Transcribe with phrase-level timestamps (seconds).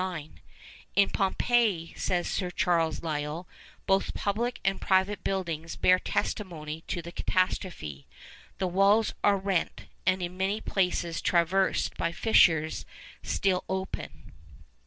[0.95, 3.47] 'In Pompeii,' says Sir Charles Lyell,
[3.85, 8.07] 'both public and private buildings bear testimony to the catastrophe.
[8.57, 12.83] The walls are rent, and in many places traversed by fissures
[13.21, 14.31] still open.